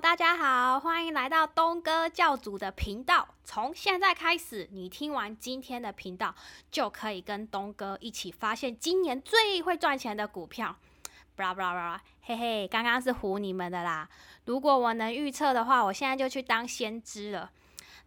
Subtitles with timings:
[0.00, 3.28] 大家好，欢迎来到东哥教主的频道。
[3.44, 6.34] 从现在开始，你听完今天的频道，
[6.70, 10.76] 就可以跟东哥一起发现今年最会赚钱的股票。
[11.36, 14.08] 布拉布拉布拉，嘿嘿，刚刚是唬你们的啦。
[14.46, 17.50] 如果我能预测的话，我现在就去当先知了。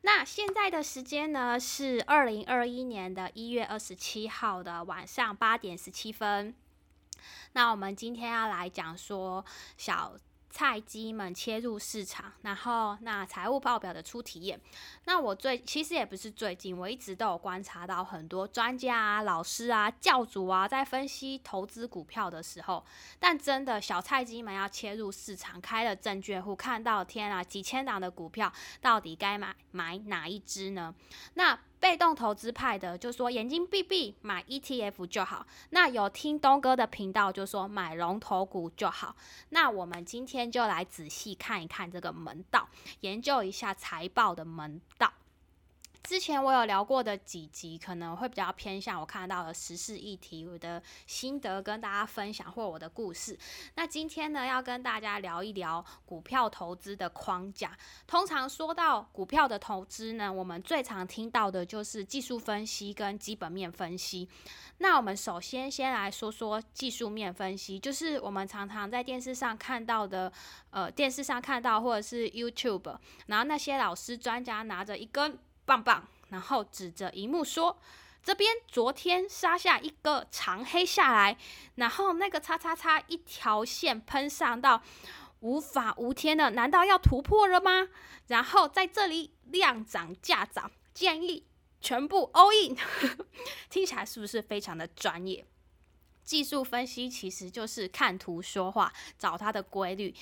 [0.02, 6.56] 那现在的时间呢是二零二一年的一月二十七号的晚上八点十七分。
[7.54, 9.46] 那我们今天要来讲说
[9.78, 10.16] 小。
[10.56, 14.58] 菜鸡们切入市场，然后那财务报表的初体验。
[15.04, 22.86] 那我最其实也不是最近，我一直都有观察到很多专家啊、老师啊、教主啊，在分析投资股票的时候，
[23.20, 30.96] 但真的小菜鸡们要切入市场，开了证券户，看到天啊，几千档的股票，到底该买买哪一支呢？
[31.34, 39.16] 那被动投资派的就说眼睛闭闭买 ETF 就好，那有听东哥的频道就说买龙头股就好。
[39.50, 42.68] 那我们今天就来仔细看一看这个门道，
[43.02, 45.14] 研究一下财报的门道。
[46.06, 53.36] 之前我有聊过的几集，可能会比较偏向我看到的时事议题，我的心得跟大家分享，或我的故事。
[53.74, 57.76] 那今天呢，要跟大家聊一聊股票投资的框架。
[58.06, 64.30] 通常说到股票的投资呢，我们最常听到的就是技术分析跟基本面分析。
[64.78, 70.32] 那我们首先先来说说技术面分析，就是我们常常在电视上看到的，
[70.70, 75.40] 呃，电视上看到或者是 YouTube，然后那些老师专家拿着一根。
[75.66, 77.80] 棒棒，然后指着荧幕说
[78.24, 81.38] ：“这边昨天杀下一个长黑下来，
[81.76, 84.82] 然后那个叉叉叉一条线喷上到
[85.42, 87.90] 无法无天的，难道要突破了吗？
[88.28, 91.46] 然后在这里量涨价涨，建议
[91.82, 92.76] 全部 all in。
[93.70, 95.46] 听起来是不是非常的专业？
[96.24, 100.16] 技术分析其实就是看图说话，找它的规律。”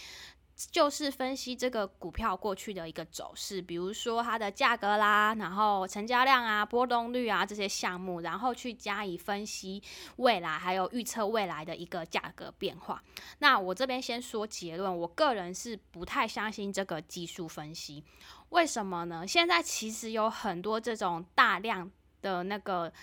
[0.56, 9.81] 就是分析这个股票过去的一个走势，比如说它的价格啦，然后成交量啊、波动率啊这些项目，然后去加以分析
[10.18, 13.03] 未来，还有预测未来的一个价格变化。
[13.40, 18.03] 那我这边先说结论，我个人是不太相信这个技术分析，
[18.50, 19.25] 为什么呢？
[19.28, 21.91] 现在其实有很多这种大量
[22.22, 22.94] 的那个。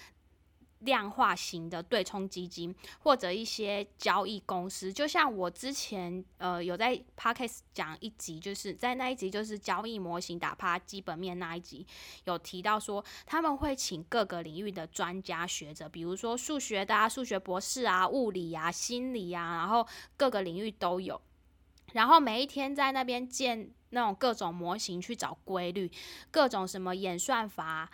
[0.80, 11.86] 量化型的对冲基金或者一些交易公司，就像我之前呃有在 podcast 讲一集，就是在那一集就是交易模型打趴基本面那一集，
[12.24, 19.86] 有提到说他们会请各个领域的专家学者，比如说数学的啊、数学博士啊、物理啊、心理啊，然后
[20.16, 21.20] 各个领域都有，
[21.92, 25.90] 然后每一天在那边建那种各种模型去找规律，
[26.30, 27.90] 各种什么演算法。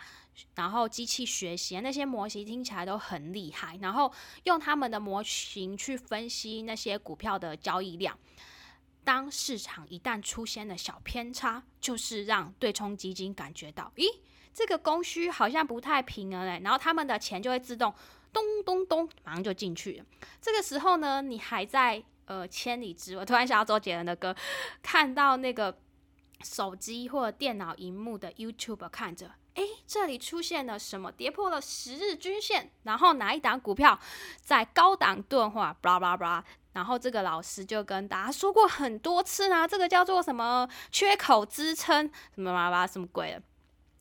[0.53, 4.13] 然后机器学习那些模型听起来都很厉害，然后
[4.43, 8.15] 用他们的模型去分析那些股票的交易量。
[9.03, 14.05] 当市场一旦出现了小偏差，就是让对冲基金感觉到，咦，
[14.53, 17.91] 这个供需好像不太平衡嘞，然后他们的钱就会自动
[18.31, 20.05] 咚咚咚，马上就进去了。
[20.39, 24.35] 这个时候呢，你还在呃千里之外， 突然想到周杰伦的歌，
[24.83, 25.75] 看到那个
[26.43, 29.31] 手机或电脑荧幕的 YouTube 看着。
[29.55, 31.11] 哎，这里出现了什么？
[31.11, 33.99] 跌破了十日均线，然后哪一档股票
[34.39, 35.75] 在高档钝化？
[35.81, 36.43] 巴拉巴拉巴拉。
[36.73, 42.07] 然后这个老师就跟大家说过很多次啊，这个叫做什么缺口支撑？
[42.35, 43.41] 什么巴拉巴拉什么鬼的？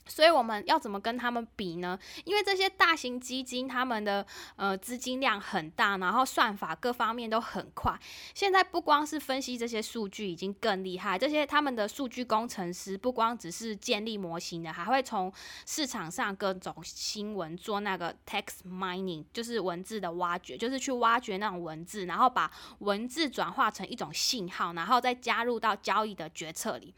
[0.08, 1.98] 所以我们要怎么跟他们比呢？
[2.24, 4.24] 因为这些大型基金，他们的
[4.56, 7.98] 呃资金量很大，然后算法各方面都很快。
[8.34, 11.18] 现在不光是分析这些数据，已经更厉害。
[11.18, 15.32] 这些他们的数据工程师不光只是建立模型的，还会从
[15.66, 26.94] 市场上各种新闻做那个 text mining，就是文字的挖掘，就是去挖掘那种文字，然后把文字转化成一种信号，然后再加入到交易的决策里。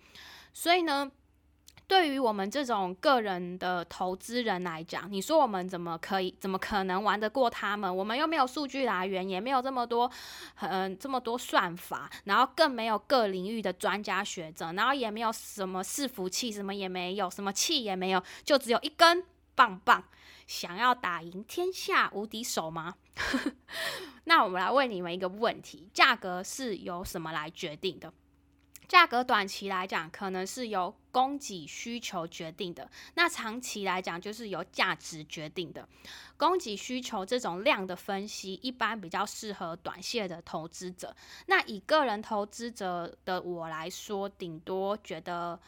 [0.53, 1.11] 所以呢？
[1.89, 7.97] 对于我们这种个人的投资人来讲，你说我们怎么可以、怎么可能玩得过他们？
[7.97, 10.09] 我们又没有数据来源，也没有这么多、
[10.61, 19.25] 嗯这么多算法，然后更没有各领域的专家学者，然后也没有什么伺服器，什么也没有，什么器也没有，就只有一根
[19.55, 20.05] 棒棒。
[20.47, 22.97] 想要打赢天下无敌手吗？
[24.25, 28.13] 那我们来问你们一个问题：价格是由什么来决定的？
[28.87, 35.89] 价格短期来讲，可能是由供给需求决定的；那长期来讲，就是由价值决定的。
[36.37, 41.13] 供给需求这种量的分析，一般比较适合短线的投资者。
[41.47, 45.59] 那以个人投资者的我来说，顶多觉得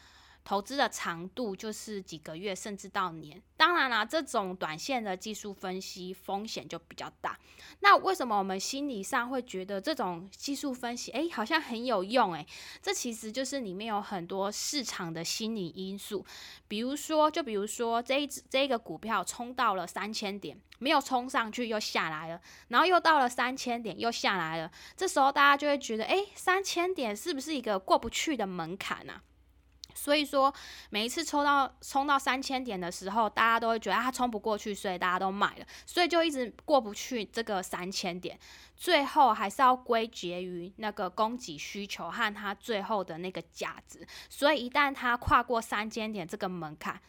[0.45, 3.41] 投资的长度就是几个月，甚至到年。
[3.57, 7.39] 当然啦，这种短线的技术分析风险就比较大。
[7.81, 12.33] 那为什么我们心理上会觉得这种技术分析，诶，好像很有用？
[12.33, 12.47] 诶，
[12.81, 16.25] 这其实就是里面有很多市场的心理因素。
[16.67, 29.21] 比如说，就比如说这一只这个股票冲到了三千点，没有冲上去又下来了，然后又到了三千点又下来了，这时候大家就会觉得，诶，三千点是不是一个过不去的门槛呢？
[29.95, 30.53] 所以说，
[30.91, 38.39] 每一次抽到冲到三千点的时候，大家都会觉得它冲不过去，所以大家都买了，所以就一直过不去这个三千点。
[38.77, 44.07] 最后还是要归结于那个供给需求和它最后的那个价值。
[44.29, 47.01] 所以一旦它跨过三千点这个门槛，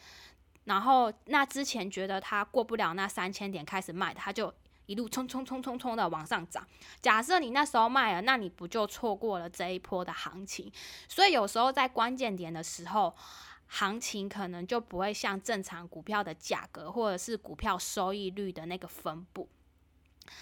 [0.66, 4.54] 然后那之前觉得它过不了那三千点开始卖，它就。
[4.92, 6.68] 一路冲冲冲冲冲的往上涨，
[7.02, 10.70] 假设你那时候卖了，那你不就错过了这一波的行情？
[11.08, 13.16] 所以有时候在关键点的时候，
[13.68, 19.48] 行情可能就不会像正常股票的价格，或者是股票收益率的那个分布。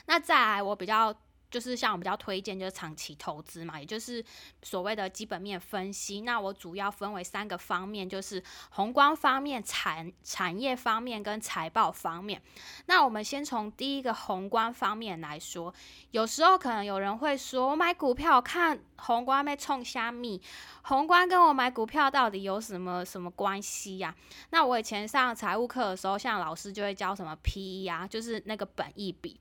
[0.08, 1.16] 那再来，我比较。
[1.50, 4.24] 就是像我比较推荐，就是长期投资嘛，也就是
[4.62, 6.22] 所谓的基本面分析。
[6.22, 12.42] 那我主要分为三个方面，就是宏观方面、产产业方面跟财报方面。
[12.86, 15.74] 那我们先从第一个宏观方面来说，
[16.12, 20.42] 有时候可能有人会说，我买股票看宏观没冲虾米，
[20.84, 24.16] 宏观跟我买股票到底有什么什么关系呀？
[24.52, 29.40] 那我以前上财务课的时候，像老师就会教什么 P E 啊，就是那个本益比。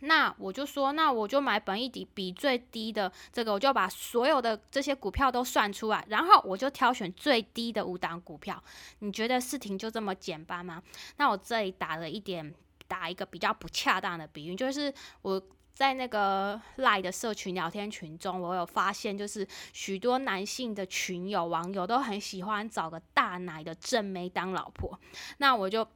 [0.00, 8.62] 那我就说，那我就买本益比比最低的这个，我就把所有的这些股票都算出来，然后我就挑选最低的五档股票。
[9.00, 10.82] 你觉得事情就这么简单吗？
[11.16, 12.54] 那我这里打了一点，
[12.88, 14.92] 打一个比较不恰当的比喻，就是
[15.22, 15.42] 我
[15.74, 24.98] 在那个赖的社群聊天群中，我有发现，就是许多男性的群友网友都很喜欢找个大奶的正妹当老婆。
[25.38, 25.86] 那我就。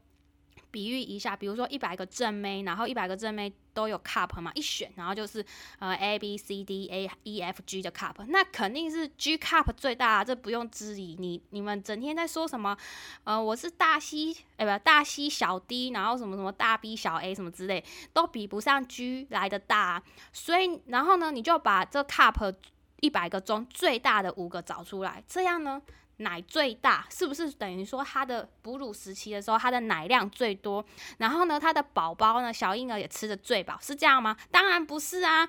[0.74, 5.44] 比喻一下，比如说一百个正妹，然后一百个正妹都有 cup 嘛，一选，然后就是
[5.78, 11.14] 呃 A B C D A E F G 的 cup，那肯定是 G cup 最大，这不用质疑。
[11.16, 12.76] 你你们整天在说什么？
[13.22, 20.02] 呃，我是大 C，哎不，大 C 小 D，然后什么什么大 B 小 A 什么之类，都比不上 G 来的大。
[20.32, 22.52] 所以，然后呢，你就把这 cup
[23.00, 25.80] 一百个中最大的五个找出来，这样呢？
[26.18, 30.84] 奶最大是不是等于说它的哺乳时期的时候，它的奶量最多？
[31.18, 34.36] 然后呢，它的宝宝呢，小婴儿也吃的最饱，是这样吗？
[34.50, 35.48] 当然不是啊！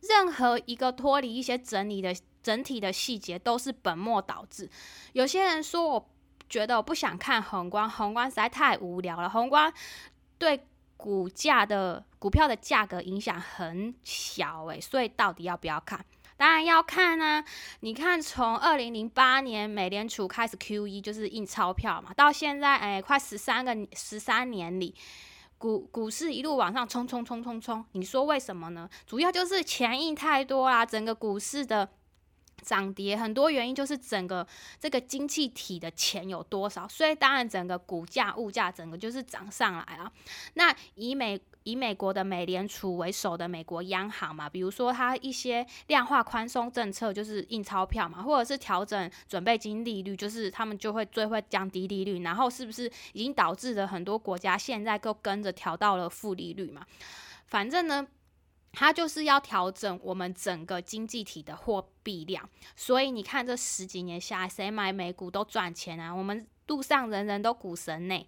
[0.00, 4.68] 任何一个脱离一些整理的整体的细节，都是本末倒置。
[5.12, 6.10] 有些人说，我
[6.48, 9.28] 觉得我不想看宏观，宏观实在太无聊了。
[9.28, 9.72] 宏观
[10.38, 10.66] 对
[10.96, 16.04] 股价的股票的价格影响很小，诶，所以到底要不要看？
[16.42, 17.44] 当然要看啊！
[17.82, 24.92] 你看，从二零零八年美联储开始 Q E，就是印钞票嘛，到现在，哎，快十三个十三年里，
[25.56, 27.84] 股股市一路往上冲冲冲冲冲。
[27.92, 28.90] 你说为什么呢？
[29.06, 31.88] 主要就是钱印太多啦，整个股市的
[32.62, 34.46] 涨跌很多原因就是整个
[34.80, 40.10] 这个经济体的钱有多少，所以当然整个股价物价整个就是涨上来了。
[40.54, 56.84] 那以美以美国的美联储为首的美国央行嘛，比如说它一些量化宽松政策，就是印钞票嘛，或者是调整准备金利率，就是他们就会最会降低利率，然后是不是已经导致了很多国家现在都跟着调到了负利率嘛？
[57.46, 58.06] 反正呢，
[58.72, 66.10] 它就是要调整我们整个经济体的货币量，所以你看这十几年下来，谁买美股都赚钱啊！
[66.12, 68.26] 我们路上人人都股神呢。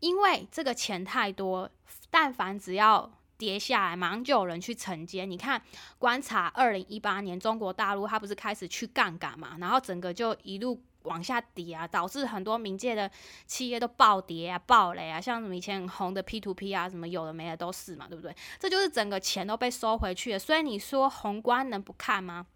[0.00, 1.70] 因为这个钱太多，
[2.10, 5.24] 但凡只要跌下来，马上就有人去承接。
[5.24, 5.62] 你看，
[5.98, 13.10] 观察二零一八年中国大陆，它不是开始去杠杆嘛，然后整个就一路往下跌啊，导致很多民界的
[13.46, 18.34] 企业都暴跌啊、暴雷啊，像什么以前红的 P two P 啊，什么有的没的都是嘛，对不对？
[18.58, 20.38] 这就是整个钱都被收回去了。
[20.38, 22.46] 所以你说宏观能不看吗？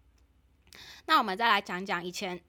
[1.05, 2.41] 那我们再来讲讲以前。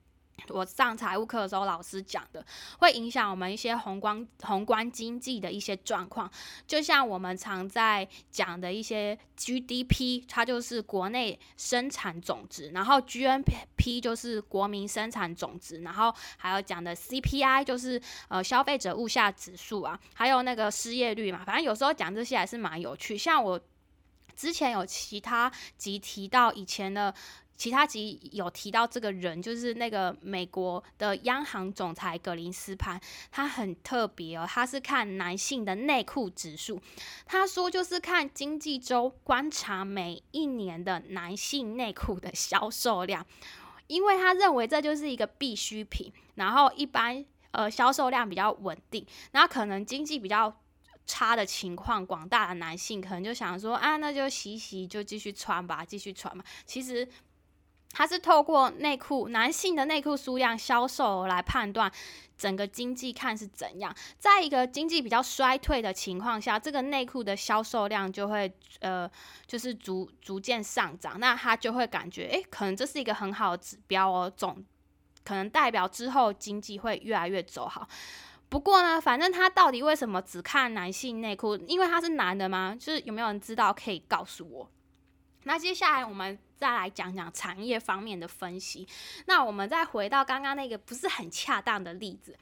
[0.50, 2.44] 我上财务课的时候，老师讲的
[2.78, 6.30] 会影响我们一些宏观宏观经济的一些状况，
[6.66, 23.18] 就像我们常在讲的一些 GDP，它就是国内生产总值，然后 GNP 就是国民生产总值，然后还有讲的 CPI 就是呃消费者物价指数啊，还有那个失业率嘛，反正有时候讲这些还是蛮有趣。
[23.18, 23.60] 像我
[24.36, 27.12] 之前有其他集提到以前的。
[27.56, 36.80] 其他集有提到这个人，就是那个美国的央行总裁格林斯潘，他很特别哦，他是看男性的内裤指数，
[37.24, 43.26] 他说就是看经济周观察每一年的男性内裤的销售量。
[43.86, 50.60] 因为他认为这就是一个必需品，然后一般呃销售量比较稳定，然后可能经济比较
[51.06, 56.44] 差的情况，广大的男性可能就想说啊，那就洗洗就继续穿吧，继续穿嘛。
[56.66, 57.08] 其实。
[57.96, 61.90] 它是透过内裤男性的内裤数量销售来判断
[62.36, 69.10] 整个经济看是怎样，在一个经济比较衰退的情况下，这个内裤的销售量就会呃
[69.46, 74.62] 就是逐逐渐上涨，那他就会感觉诶，可能这是一个很好的指标哦，总
[75.24, 77.88] 可能代表之后经济会越来越走好。
[78.50, 81.56] 不过呢，反正他到底为什么只看男性内裤？
[81.66, 82.76] 因为他是男的吗？
[82.78, 84.70] 就是有没有人知道可以告诉我？
[85.46, 88.86] 那接下来我们再来讲讲产业方面的分析。
[89.26, 92.36] 那我们再回到刚刚那个不是很恰当的例子。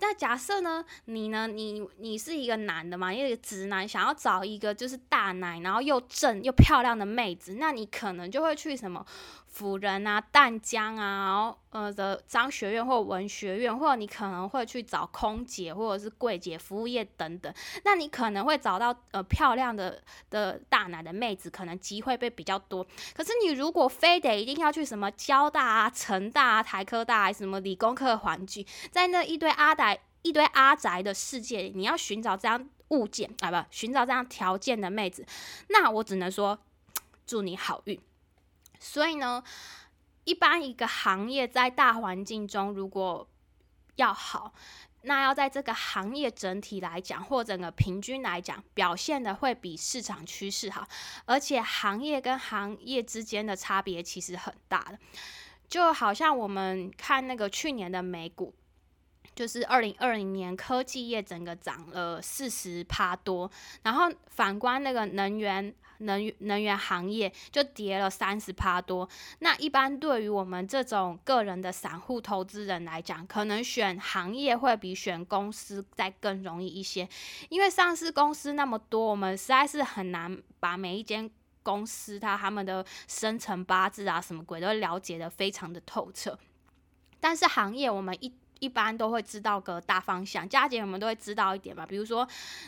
[0.00, 9.04] 那假设呢，你呢，你你是一个男的嘛，一个直男，想要找一个就是大奶，然后又正又漂亮的妹子，那你可能就会去什么？
[9.50, 17.52] 辅仁啊，淡江啊，然后呃的商学院或文学院，或者你可能会去找空姐或者是柜姐服务业等等，
[17.82, 20.00] 那你可能会找到呃漂亮的
[20.30, 22.86] 的大奶的妹子，可能机会会比较多。
[23.14, 29.87] 可是你如果非得一定要去什么交大啊、成大啊、台科大啊什么理工科环境，在那一堆阿达
[30.22, 35.24] 一堆阿宅的世界，你要寻找这样物件啊，不寻找这样条件的妹子，
[35.68, 36.58] 那我只能说
[37.26, 38.00] 祝你好运。
[38.80, 39.42] 所以呢，
[40.24, 43.28] 一般一个行业在大环境中，如果
[43.96, 44.52] 要好，
[45.02, 50.86] 那要在这个行业整体来讲，或整个平均来讲，表现的会比市场趋势好。
[51.24, 54.98] 而且行业跟行业之间的差别其实很大的，
[55.68, 58.54] 就好像我们看那个去年的美股，
[59.38, 63.48] 就是二零二零年科技业整个涨了四十趴多，
[63.84, 65.72] 然后反观那个能源。
[66.00, 69.08] 能能源行业就跌了三十趴多。
[69.40, 77.08] 那一般对于我们这种个人的散户投资人来讲，可能选行业会比选公司再更容易一些，
[77.48, 81.28] 因为上市公司那么多，我们实在是很难把每一间
[81.64, 86.38] 公司它他们的生辰八字啊什么鬼都了解的非常的透彻。
[87.18, 92.26] 但是行业我们一一般都会知道个大方向，佳姐我们都会知道一点吧，比如说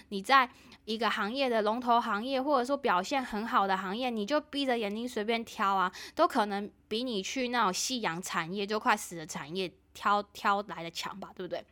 [0.08, 0.48] 你在。
[0.86, 11.64] 一个行业的龙头行业，或者说表现很好的行业，你就闭着眼睛随便挑啊，都可能比你去那种夕阳产业就快死的产业挑挑来的强吧，对不对？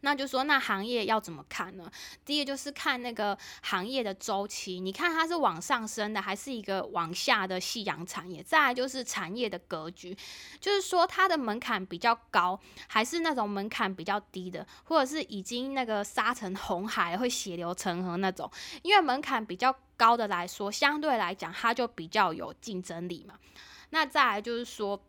[0.00, 1.90] 那就说，那行业要怎么看呢？
[2.24, 8.42] 第一就是看那个行业的周期，你看它是往上升的，还是一个往下的夕阳产业？
[8.42, 10.16] 再来就是产业的格局，
[10.60, 18.50] 就是说它的门槛比较高，还是那种门槛比较低的，或者是已经那个沙成红海会血流成河那种？
[18.82, 23.34] 因为门槛比较高的来说，相对来讲它就比较有竞争力嘛。
[23.90, 25.02] 那再来就是说。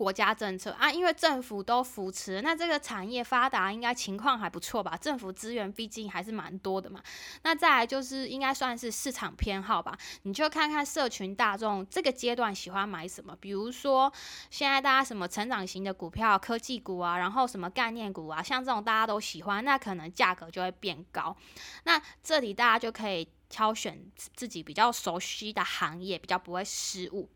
[0.00, 4.96] 国家政策啊，因为政府都扶持，那这个产业发达应该情况还不错吧？
[4.96, 7.02] 政府资源毕竟还是蛮多的嘛。
[7.42, 13.36] 那再来就是应该算是市场偏好吧，你就看看社群大众这个阶段喜欢买什么。
[13.38, 14.10] 比如说
[14.48, 21.36] 现在大家什么成长型的股票、科技股啊，然后什么概念股啊，像这种大家都喜欢，那可能价格就会变高。
[21.84, 27.28] 那这里大家就可以挑选自己比较熟悉的行业，比较不会失误。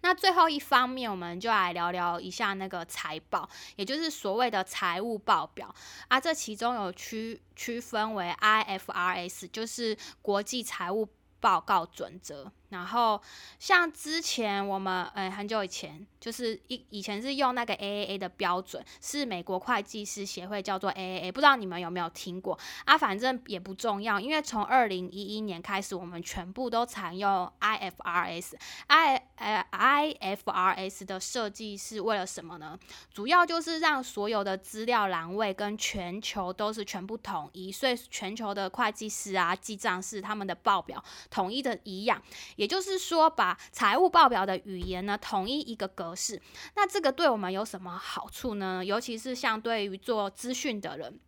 [0.00, 5.74] 那最后一方面，我们就来聊聊一下那个财报，也就是所谓的财务报表
[6.08, 6.20] 啊。
[6.20, 11.08] 这其中有区区分为 IFRS，就是国际财务
[11.40, 12.52] 报告准则。
[12.68, 13.20] 然后
[13.58, 22.98] 像之前我们呃很久以前就是以以前是用那个 AAA 的标准，是美国会计师协会叫做 AAA，不知道你们有没有听过啊？
[22.98, 28.54] 反正也不重要，因为从二零一一年开始，我们全部都采用 IFRS。
[28.88, 32.78] I 呃 IFRS 的设计是为了什么呢？
[33.12, 42.20] 主要就是让所有的资料栏位跟全球都是全部统一，所以全球的会计师啊、记账师他们的报表统一的一样。
[42.56, 46.42] 也就是说，把财务报表的语言呢统一一个格式，
[46.74, 48.84] 那这个对我们有什么好处呢？
[48.84, 51.20] 尤其是像对于做资讯的人。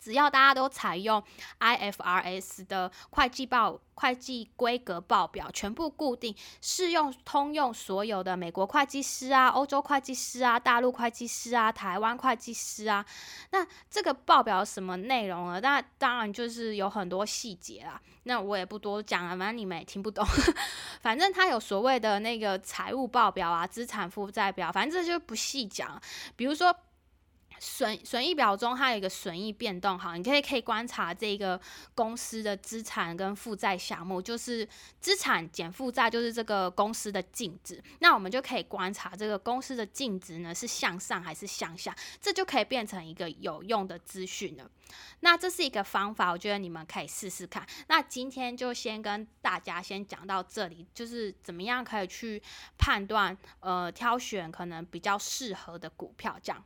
[0.00, 1.22] 只要大家都采用
[1.60, 13.04] IFRS 的会计报会计规格报表，全部固定，适用通用所有的美国会计师啊、欧洲会计师啊、大陆会计师啊、台湾会计师啊，
[13.50, 15.60] 那这个报表什么内容呢？
[15.60, 18.00] 那当然就是有很多细节啦。
[18.22, 20.24] 那我也不多讲了，反正你们也听不懂。
[21.02, 26.00] 反正它有所谓的那个财务报表啊、资产负债表，反正这就不细讲。
[26.36, 26.74] 比如说。
[27.60, 31.60] 损损益表中，它有一个损益变动，哈，你可以可以观察这个
[31.94, 34.66] 公司的资产跟负债项目，就是
[35.00, 37.82] 资产减负债，就是这个公司的净值。
[38.00, 44.70] 那我们就可以观察这个公司的净值呢是向上还是向下，这就可以变成一个有用的资讯了。
[45.20, 47.66] 那这是一个方法，我觉得你们可以试试看。
[47.88, 52.42] 那今天就先跟大家先讲到这里，就是怎么样可以去
[52.78, 56.64] 判断，呃，挑选可能比较适合的股票这样。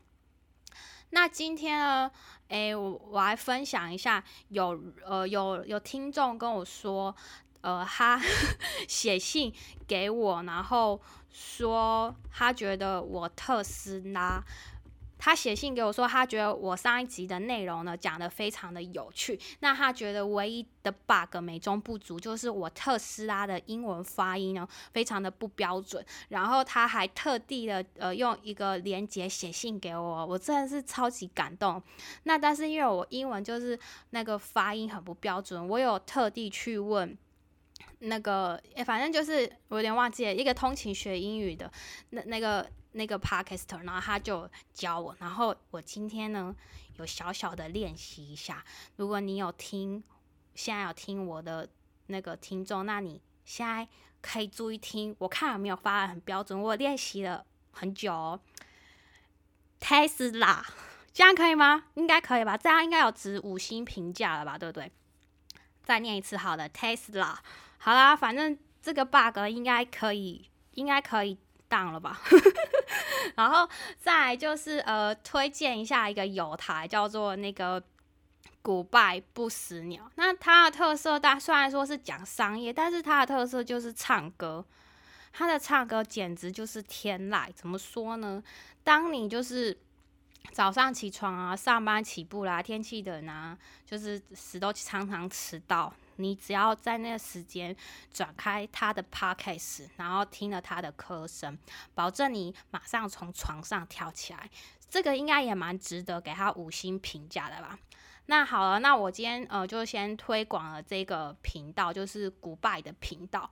[1.15, 2.11] 那今天呢，
[2.49, 7.15] 诶，我我来分享一下，有呃有有听众跟我说，
[7.61, 8.19] 呃，他
[8.89, 9.53] 写信
[9.87, 10.99] 给我，然后
[11.31, 14.43] 说他觉得我特斯拉。
[15.25, 19.39] 他写信给我说，他觉得我上一集的内容呢讲的非常的有趣。
[19.61, 26.05] 那他觉得唯一的 bug 美中不足就是我特斯拉的英文发音呢非常的不标准。
[26.31, 31.81] 然后他还特地的呃用一个连接写信给我，我真的是超级感动。
[32.25, 33.79] 那但是因为我英文就是
[34.11, 37.17] 那个发音很不标准，我有特地去问
[38.01, 41.71] 那个，反正就是我有点忘记了一个通勤学英语的
[42.11, 42.69] 那那个。
[42.93, 46.55] 那个 podcaster，然后他就教我，然后我今天呢
[46.97, 48.63] 有小小的练习一下。
[48.97, 50.05] 如果你有听，
[50.55, 51.69] 现在有听我的
[52.09, 53.89] 那个听众，那你现在
[54.21, 56.61] 可以注意听，我看有没有发的很标准。
[56.61, 58.41] 我练习了很久哦
[59.81, 60.63] ，Tesla，
[61.15, 61.85] 这样可以吗？
[61.95, 62.59] 应该可以吧？
[62.59, 64.59] 这样应该有值五星评价了吧？
[64.59, 64.93] 对不对？
[65.83, 67.37] 再念一次，好的，Tesla，
[67.79, 71.39] 好啦，反正这个 bug 应该可以，应该可以。
[71.73, 72.21] 当了吧，
[73.37, 73.69] 然后
[73.99, 77.83] 再就是呃，推荐一下一个有台叫做那个
[78.61, 80.11] 古拜不死鸟。
[80.17, 84.65] 那它的特色，但虽然说是讲商业，但是它的特色就是唱歌。
[85.33, 87.51] 它的唱歌简直就是天籁。
[87.55, 88.43] 怎么说呢？
[88.85, 89.77] 当你就是
[90.53, 93.57] 早上起床啊，上班起步啦，天气冷啊，
[93.87, 95.93] 就是死都常常迟到。
[96.17, 97.75] 你只要在那个时间
[98.13, 101.59] 转开他的 podcast，然后听了他的歌声，
[101.95, 104.51] 保证你马上从床上跳起来。
[104.89, 107.79] 这个应该也蛮值得给他五星评价的吧？
[108.27, 113.51] 那好了，那我今天呃就先推广了这个频道，就是古拜的频道。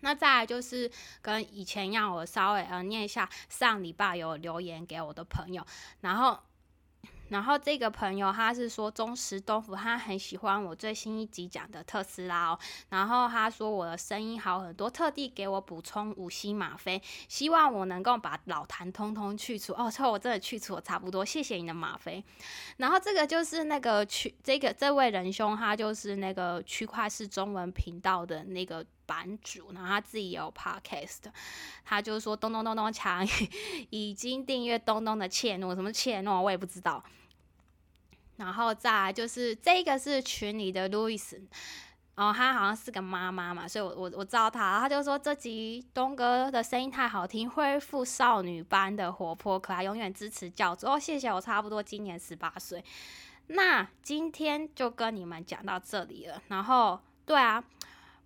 [0.00, 0.90] 那再来就是
[1.20, 5.66] 跟以前一样，我稍微呃念一下上礼拜有留言给我的朋友，
[6.00, 6.40] 然后。
[7.28, 12.58] 然后这个朋友他是说忠实东府，他很喜欢我最新一集讲的特斯拉哦。
[12.88, 19.72] 然后他说我的声音好很多，特地给我补充五星吗啡，希望我能够把老痰通通去除。
[19.72, 22.24] 哦，错，我真的去除差不多，谢谢你的吗啡。
[22.76, 28.84] 然后这个就是那个区，这个这位仁兄，他就是那个区块是中文频道的那个。
[29.06, 31.20] 版主，然后他自己有 podcast，
[31.84, 33.26] 他就说咚咚咚咚强
[33.90, 37.02] 已经订阅东东的怯懦，什么怯懦我也不知道。
[38.36, 41.40] 然后再就是这个是群里的 Louis，
[42.16, 52.84] 哦，他好像是个妈妈嘛，所以我我我知道他，他就说这集东哥的声音太好听，恢复少女般的活泼可爱，永远支持教主哦，谢谢我差不多今年十八岁，
[53.46, 57.64] 那今天就跟你们讲到这里了，然后对啊。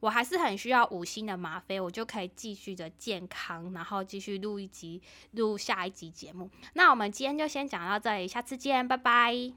[0.00, 5.00] 我还是很需要五星的吗啡，我就可以继续的健康，然后继续录一集，
[5.32, 6.50] 录下一集节目。
[6.74, 9.48] 那我们今天就先讲到这里，下次见，拜拜。